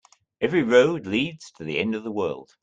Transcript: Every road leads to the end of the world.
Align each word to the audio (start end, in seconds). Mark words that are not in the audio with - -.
Every 0.41 0.63
road 0.63 1.05
leads 1.05 1.51
to 1.57 1.63
the 1.63 1.77
end 1.77 1.93
of 1.93 2.03
the 2.03 2.09
world. 2.11 2.55